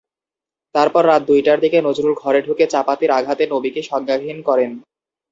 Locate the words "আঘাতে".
3.11-3.43